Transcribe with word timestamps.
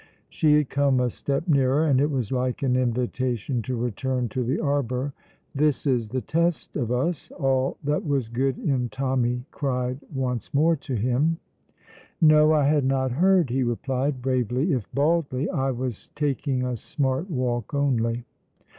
She 0.29 0.55
had 0.55 0.67
come 0.71 0.99
a 0.99 1.11
step 1.11 1.47
nearer, 1.47 1.85
and 1.85 2.01
it 2.01 2.09
was 2.09 2.31
like 2.31 2.63
an 2.63 2.75
invitation 2.75 3.61
to 3.61 3.75
return 3.75 4.29
to 4.29 4.43
the 4.43 4.59
arbour. 4.59 5.13
"This 5.53 5.85
is 5.85 6.09
the 6.09 6.21
test 6.21 6.75
of 6.75 6.91
us!" 6.91 7.29
all 7.33 7.77
that 7.83 8.03
was 8.03 8.27
good 8.27 8.57
in 8.57 8.89
Tommy 8.89 9.45
cried 9.51 9.99
once 10.11 10.55
more 10.55 10.75
to 10.77 10.95
him. 10.95 11.37
"No, 12.19 12.51
I 12.51 12.63
had 12.65 12.83
not 12.83 13.11
heard," 13.11 13.51
he 13.51 13.61
replied, 13.61 14.23
bravely 14.23 14.73
if 14.73 14.91
baldly. 14.91 15.47
"I 15.51 15.69
was 15.69 16.09
taking 16.15 16.65
a 16.65 16.77
smart 16.77 17.29
walk 17.29 17.75
only." 17.75 18.25